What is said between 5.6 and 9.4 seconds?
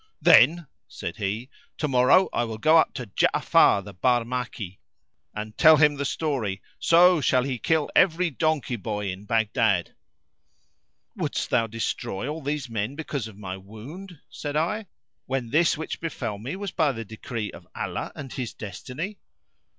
him the story, so shall he kill every donkey boy in